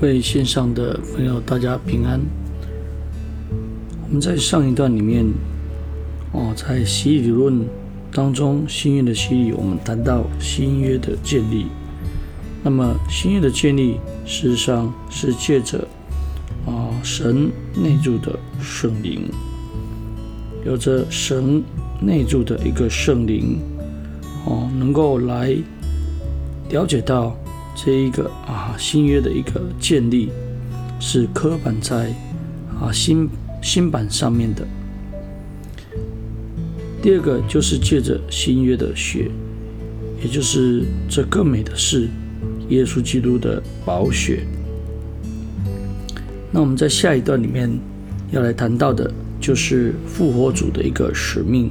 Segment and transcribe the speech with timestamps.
[0.00, 2.20] 位线上的朋友，大家平安。
[4.06, 5.26] 我们在上一段里面，
[6.32, 7.66] 哦，在洗礼理论
[8.12, 11.66] 当中，新约的洗礼，我们谈到新约的建立。
[12.62, 15.78] 那么，新约的建立，事实上是借着
[16.64, 19.28] 啊神内住的圣灵，
[20.64, 21.60] 有着神
[22.00, 23.58] 内住的一个圣灵，
[24.46, 25.56] 哦，能够来
[26.70, 27.36] 了解到。
[27.80, 30.30] 这一个啊，新约的一个建立
[30.98, 32.12] 是刻板在
[32.80, 33.28] 啊新
[33.62, 34.66] 新版上面的。
[37.00, 39.30] 第二个就是借着新约的血，
[40.20, 42.08] 也就是这更美的是
[42.68, 44.42] 耶稣基督的宝血。
[46.50, 47.70] 那我们在下一段里面
[48.32, 49.08] 要来谈到的，
[49.40, 51.70] 就是复活主的一个使命。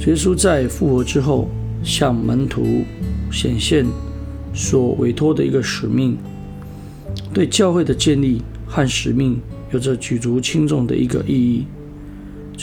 [0.00, 1.48] 耶稣在复活之后，
[1.84, 2.84] 向门徒。
[3.30, 3.86] 显现
[4.54, 6.16] 所委托的一个使命，
[7.32, 9.40] 对教会的建立和使命
[9.72, 11.66] 有着举足轻重的一个意义。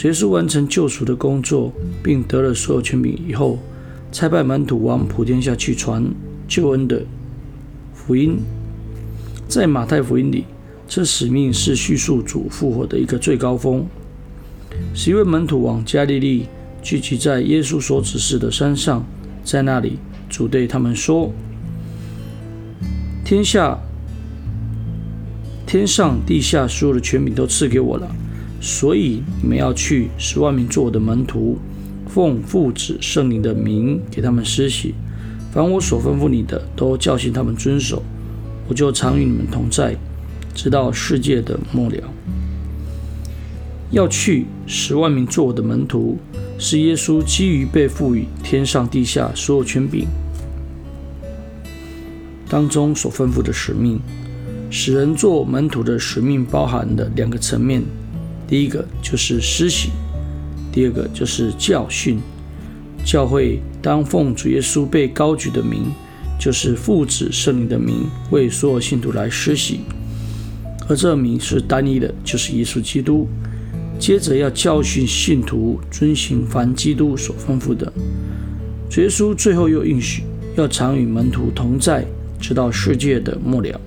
[0.04, 3.58] 耶稣完成救赎的工作，并得了所有权柄以后，
[4.12, 6.04] 差派门徒往普天下去传
[6.46, 7.02] 救恩的
[7.94, 8.36] 福音。
[9.48, 10.44] 在马太福音里，
[10.86, 13.86] 这使命是叙述主复活的一个最高峰。
[14.92, 16.46] 十一位门徒往加利利
[16.82, 19.02] 聚集在耶稣所指示的山上，
[19.42, 19.98] 在那里。
[20.28, 21.32] 主对他们说
[23.24, 23.78] ：“天下、
[25.66, 28.08] 天上、地下所有的权柄都赐给我了，
[28.60, 31.58] 所以你们要去十万名做我的门徒，
[32.08, 34.94] 奉父子圣灵的名给他们施洗。
[35.52, 38.02] 凡我所吩咐你的，都教训他们遵守。
[38.68, 39.96] 我就常与你们同在，
[40.54, 41.96] 直到世界的末了。
[43.90, 46.18] 要去十万名做我的门徒。”
[46.58, 50.06] 是耶稣基于被赋予天上地下所有权柄
[52.48, 54.00] 当中所吩咐的使命，
[54.70, 57.82] 使人做门徒的使命包含的两个层面：
[58.48, 59.90] 第一个就是施洗，
[60.72, 62.18] 第二个就是教训。
[63.04, 65.92] 教会当奉主耶稣被高举的名，
[66.40, 69.80] 就是父子圣灵的名，为所有信徒来施洗，
[70.88, 73.28] 而这名是单一的，就是耶稣基督。
[73.98, 77.92] 接着要教训信徒遵行凡基督所吩咐的。
[78.96, 80.22] 耶稣最后又应许
[80.56, 82.04] 要常与门徒同在，
[82.40, 83.80] 直到世界的末了。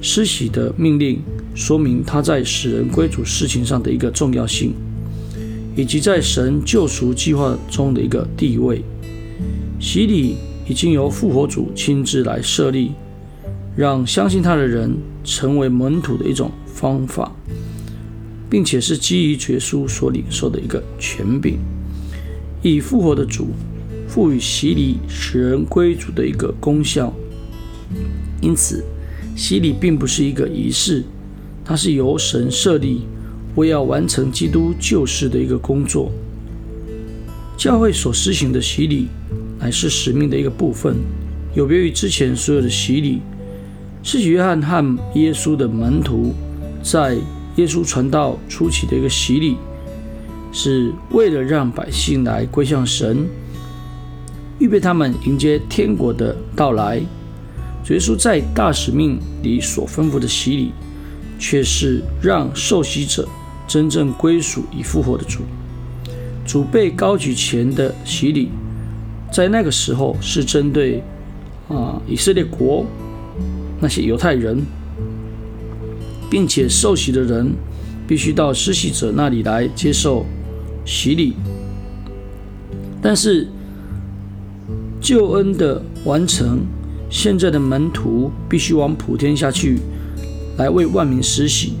[0.00, 1.20] 施洗的命令
[1.54, 4.72] 说明他在使人归主事情上的一个重要性，
[5.76, 8.82] 以及在神救赎计划中的一个地位。
[9.80, 10.36] 洗礼
[10.68, 12.92] 已经由复活主亲自来设立，
[13.76, 17.32] 让相信他的人成为门徒的一种方法。
[18.50, 21.58] 并且是基于绝书所领受的一个权柄，
[22.62, 23.48] 以复活的主
[24.08, 27.12] 赋予洗礼使人归主的一个功效。
[28.40, 28.82] 因此，
[29.36, 31.04] 洗礼并不是一个仪式，
[31.64, 33.02] 它是由神设立，
[33.54, 36.10] 为要完成基督救世的一个工作。
[37.56, 39.08] 教会所施行的洗礼
[39.58, 40.96] 乃是使命的一个部分，
[41.54, 43.20] 有别于之前所有的洗礼，
[44.02, 46.32] 是约翰和耶稣的门徒
[46.82, 47.18] 在。
[47.58, 49.56] 耶稣传道初期的一个洗礼，
[50.52, 53.28] 是为了让百姓来归向神，
[54.60, 57.02] 预备他们迎接天国的到来。
[57.90, 60.72] 耶稣在大使命里所吩咐的洗礼，
[61.36, 63.26] 却是让受洗者
[63.66, 65.40] 真正归属已复活的主。
[66.46, 68.50] 主被高举前的洗礼，
[69.32, 71.02] 在那个时候是针对
[71.68, 72.86] 啊以色列国
[73.80, 74.62] 那些犹太人。
[76.30, 77.52] 并且受洗的人
[78.06, 80.24] 必须到施洗者那里来接受
[80.84, 81.34] 洗礼，
[83.00, 83.46] 但是
[85.00, 86.60] 救恩的完成，
[87.10, 89.78] 现在的门徒必须往普天下去，
[90.56, 91.74] 来为万民施洗，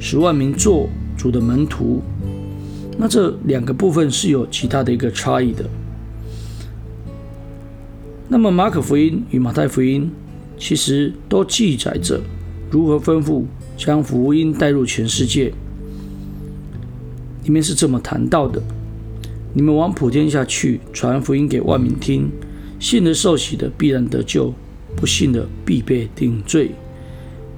[0.00, 2.02] 使万民做主的门徒。
[2.96, 5.64] 那这两个部分是有其他的一个差异的。
[8.28, 10.10] 那么马可福音与马太福音
[10.56, 12.20] 其实都记载着
[12.70, 13.42] 如何吩咐。
[13.76, 15.52] 将福音带入全世界，
[17.44, 18.62] 里面是这么谈到的：
[19.52, 22.30] 你们往普天下去，传福音给万民听。
[22.80, 24.52] 信的受洗的必然得救，
[24.94, 26.72] 不信的必被定罪。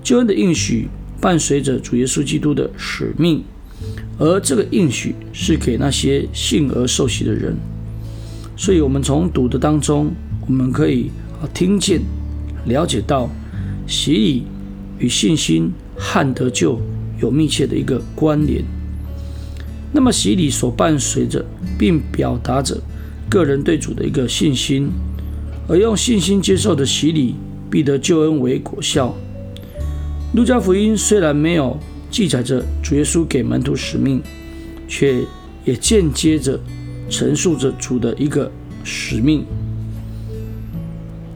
[0.02, 0.88] 救恩的应许
[1.20, 3.42] 伴随着主耶稣基督的使命，
[4.18, 7.56] 而这个应许是给那些信而受洗的人。
[8.56, 10.12] 所以，我们从读的当中，
[10.46, 11.10] 我们可以
[11.52, 12.00] 听见、
[12.66, 13.28] 了解到
[13.86, 14.44] 洗礼
[14.98, 15.72] 与信心。
[15.98, 16.81] 汉得救
[17.20, 18.64] 有密切的一个关联。
[19.93, 21.44] 那么洗礼所伴随着，
[21.78, 22.76] 并表达着
[23.31, 24.90] 个人对主的一个信心，
[25.69, 27.34] 而用信心接受的洗礼，
[27.70, 29.14] 必得救恩为果效。
[30.34, 31.78] 路加福音虽然没有
[32.10, 34.22] 记载着主耶稣给门徒使命，
[34.87, 35.25] 却
[35.64, 36.60] 也间接着
[37.08, 38.50] 陈述着主的一个
[38.84, 39.44] 使命。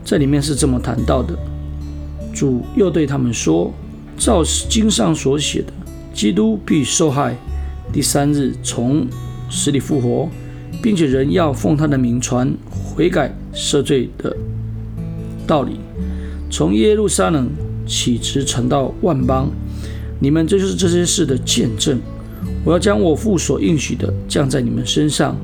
[0.04, 1.38] 这里面是这么谈到的：
[2.34, 3.72] 主又对他们说，
[4.20, 5.72] 照经上所写的，
[6.12, 7.34] 基督必受害，
[7.90, 9.06] 第三日从
[9.49, 10.28] 死里复活，
[10.82, 14.37] 并且人要奉他的名传悔改赦罪的
[15.46, 15.81] 道理，
[16.50, 17.49] 从耶路撒冷
[17.87, 19.50] 起直传到万邦。
[20.19, 21.99] 你们这就是这些事的见证。
[22.62, 25.34] 我要将我父所应许的降在你们身上，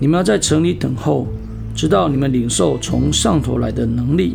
[0.00, 1.26] 你们要在城里等候。
[1.74, 4.34] 直到你们领受从上头来的能力，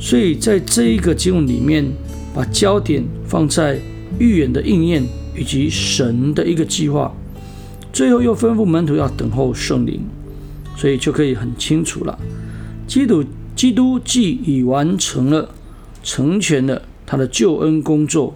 [0.00, 1.86] 所以在这一个经文里面，
[2.34, 3.78] 把焦点放在
[4.18, 5.02] 预言的应验
[5.36, 7.12] 以及神的一个计划，
[7.92, 10.00] 最后又吩咐门徒要等候圣灵，
[10.76, 12.18] 所以就可以很清楚了。
[12.86, 13.24] 基督
[13.54, 15.54] 基督既已完成了
[16.02, 18.34] 成全了他的救恩工作，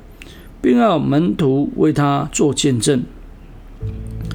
[0.60, 3.02] 并要门徒为他做见证，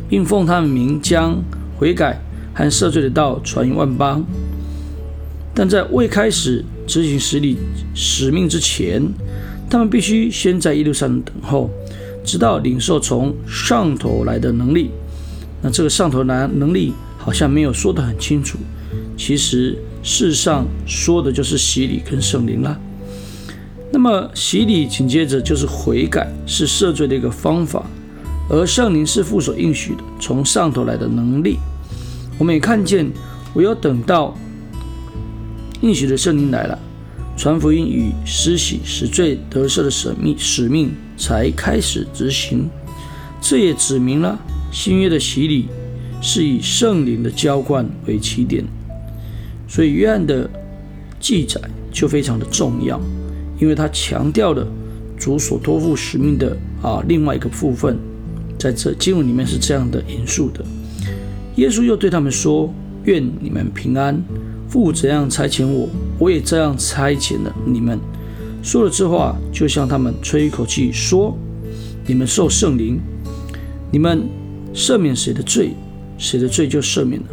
[0.09, 1.41] 并奉他的名将
[1.77, 2.21] 悔改。
[2.51, 4.21] 和赦罪的道传于万邦，
[5.53, 7.57] 但在未开始执行使礼
[7.95, 9.01] 使命之前，
[9.69, 11.69] 他们必须先在一路上等候，
[12.23, 14.89] 直到领受从上头来的能力。
[15.61, 18.57] 那这个上头来能力好像没有说得很清楚，
[19.17, 22.79] 其实事实上说的就是洗礼跟圣灵了。
[23.91, 27.85] 那么洗礼紧接着就是悔改，是赦罪的一个方法，
[28.49, 31.57] 而圣灵是父所应许的从上头来的能力。
[32.37, 33.11] 我们也看见，
[33.55, 34.33] 唯有等到
[35.81, 36.79] 应许的圣灵来了，
[37.39, 42.69] 传福音与施洗使罪得赦的使命使命才开始执行。
[43.39, 44.37] 这也指明了
[44.73, 45.67] 新约的洗礼
[46.21, 48.61] 是以圣灵的浇灌为起点。
[49.69, 50.49] 所以约翰的
[51.17, 51.61] 记载
[51.93, 52.99] 就非常的重要，
[53.57, 54.67] 因为他强调了
[55.17, 57.97] 主所托付使命的啊另外一个部分，
[58.57, 60.61] 在这经文里面是这样的引述的。
[61.55, 62.69] 耶稣又对他们说
[63.05, 64.21] ：“愿你们平安。
[64.69, 65.89] 父怎样差遣我，
[66.19, 67.99] 我也这样差遣了你们。”
[68.61, 71.37] 说了这话，就向他们吹一口气，说
[72.05, 72.99] ：“你们受圣灵。
[73.91, 74.27] 你们
[74.73, 75.71] 赦免谁的罪，
[76.17, 77.27] 谁的罪就赦免了；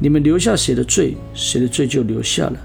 [0.00, 2.56] 你们留下谁的罪，谁的罪就留下了。”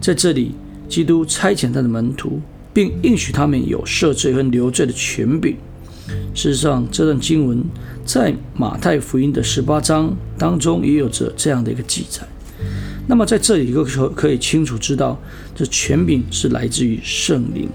[0.00, 0.52] 在这里，
[0.88, 2.40] 基督差遣他的门徒，
[2.72, 5.54] 并应许他们有赦罪和留罪的权柄。
[6.34, 7.62] 事实上，这段经文
[8.04, 12.26] 在马太福音的十八章当中也有着这样的一个记载。
[13.08, 15.18] 那么在这里，可可可以清楚知道，
[15.54, 17.66] 这权柄是来自于圣灵。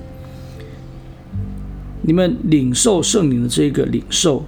[2.03, 4.45] 你们领受圣灵的这个领受，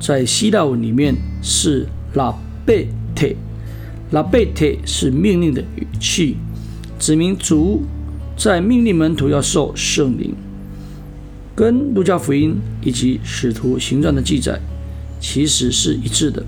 [0.00, 2.34] 在希腊文里面是拉
[2.66, 3.28] 贝特，
[4.10, 6.36] 拉贝特是命令的语气，
[6.98, 7.84] 指明主
[8.36, 10.34] 在命令门徒要受圣灵。
[11.54, 14.60] 跟路加福音以及使徒行传的记载
[15.20, 16.44] 其实是一致的。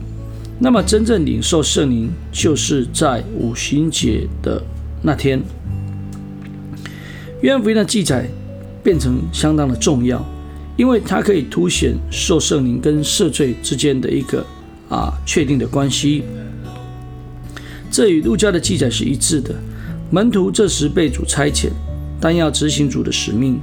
[0.62, 4.62] 那么，真正领受圣灵，就是在五旬节的
[5.02, 5.40] 那天。
[7.40, 8.28] 约翰福音的记载
[8.82, 10.22] 变成相当的重要，
[10.76, 14.44] 因为它可以凸显受圣灵跟赦罪之间的一个
[14.90, 16.24] 啊确定的关系。
[17.90, 19.54] 这与路加的记载是一致的。
[20.10, 21.70] 门徒这时被主差遣，
[22.20, 23.58] 但要执行主的使命。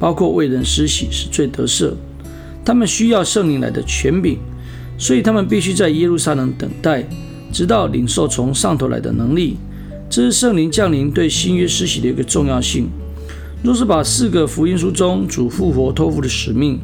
[0.00, 1.92] 包括为人施洗是最得赦，
[2.64, 4.38] 他们需要圣灵来的权柄，
[4.98, 7.08] 所以他们必须在耶路撒冷等待，
[7.52, 9.56] 直到领受从上头来的能力。
[10.10, 12.88] 这是圣灵降临对新约施洗的一个重要性。
[13.62, 16.78] 若是把四个福音书中主复活托付的使命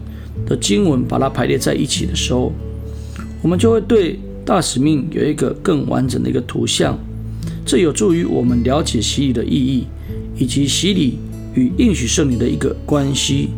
[0.46, 2.52] 的经文把它排列在一起的时候，
[3.42, 6.98] 我们就会对大使命有一个更完整的一个图像。
[7.66, 9.86] 这有助于我们了解洗礼的意义，
[10.38, 11.18] 以及洗礼。
[11.54, 13.50] 与应许圣灵的一个关系，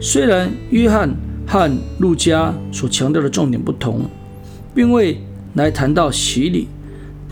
[0.00, 1.12] 虽然约翰
[1.54, 1.70] 和
[2.00, 4.00] 路加所强调的重点不同，
[4.74, 5.20] 并未
[5.52, 6.66] 来谈到洗礼，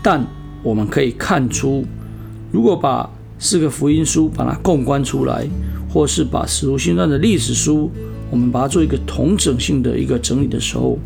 [0.01, 0.25] 但
[0.63, 1.83] 我们可以看出，
[2.49, 5.45] 如果把四个福音书把它共观出来，
[5.89, 7.91] 或是把使徒行传的历史书，
[8.31, 10.97] 我们把它做一个同整性的一个整理的时候，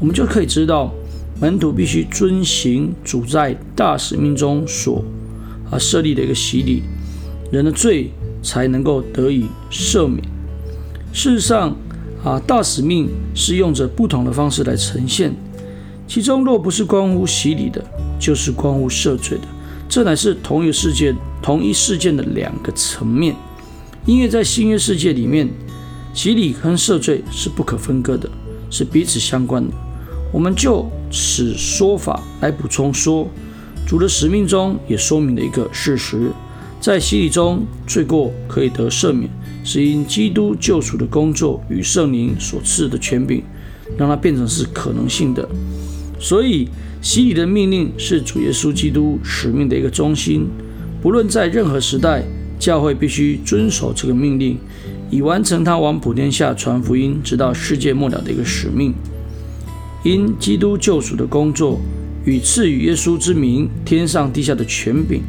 [0.00, 0.90] 我们就可以知道，
[1.38, 5.04] 门徒必须遵行主在大使命中所
[5.70, 6.82] 啊设立的一个洗礼。
[7.50, 8.10] 人的罪
[8.42, 10.24] 才能够得以赦免。
[11.12, 11.76] 事实上，
[12.24, 15.34] 啊，大使命是用着不同的方式来呈现。
[16.06, 17.82] 其中若不是关乎洗礼的，
[18.18, 19.44] 就是关乎赦罪的。
[19.88, 23.34] 这乃是同一个事件、同一事件的两个层面。
[24.04, 25.48] 因为在新约世界里面，
[26.12, 28.28] 洗礼和赦罪是不可分割的，
[28.70, 29.72] 是彼此相关的。
[30.32, 33.28] 我们就此说法来补充说，
[33.86, 36.30] 主的使命中也说明了一个事实。
[36.80, 39.30] 在洗礼中，罪过可以得赦免，
[39.64, 43.42] 是因基督救赎的工作与圣灵所赐的权柄，
[43.96, 45.48] 让它变成是可能性的。
[46.18, 46.68] 所以，
[47.00, 50.46] 洗礼的命令是主耶稣基督使命的一个中心。
[51.00, 52.22] 不论在任何时代，
[52.58, 54.56] 教会必须遵守这个命令，
[55.10, 58.94] 以完成他往普天下传福音，直到世界末了的一个使命。
[60.04, 61.80] 因基督救赎的工作
[62.24, 65.22] 与赐予耶稣之名天上地下的权柄，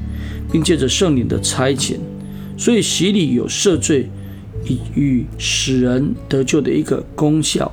[0.51, 1.95] 并借着圣灵的差遣，
[2.55, 4.09] 所以洗礼有赦罪
[4.65, 7.71] 以与使人得救的一个功效，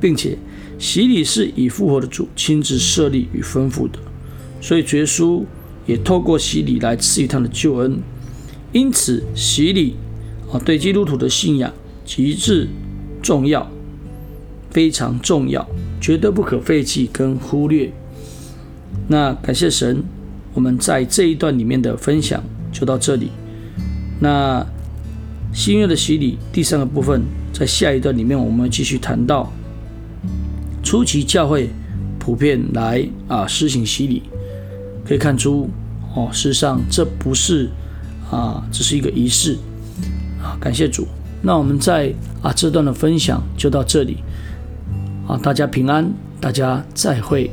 [0.00, 0.36] 并且
[0.78, 3.98] 洗礼是以复活的主亲自设立与吩咐的，
[4.60, 5.42] 所以耶稣
[5.86, 8.00] 也透过洗礼来赐予他的救恩。
[8.72, 9.96] 因此，洗礼
[10.50, 11.72] 啊，对基督徒的信仰
[12.04, 12.68] 极致
[13.22, 13.70] 重要，
[14.70, 15.68] 非常重要。
[16.00, 17.92] 绝对不可废弃跟忽略。
[19.06, 20.02] 那感谢神，
[20.52, 23.28] 我们在这一段里面的分享就到这里。
[24.18, 24.66] 那
[25.52, 29.52] 新约的洗礼第三个部分，在下一段里面我们继续谈到
[30.82, 31.68] 初期教会
[32.18, 34.22] 普遍来啊施行洗礼，
[35.06, 35.68] 可以看出
[36.14, 37.70] 哦，事实上这不是
[38.30, 39.58] 啊，只是一个仪式
[40.42, 40.56] 啊。
[40.58, 41.06] 感谢主。
[41.42, 44.18] 那我们在啊这段的分享就到这里。
[45.28, 47.50] 啊，大家平安，大家再会。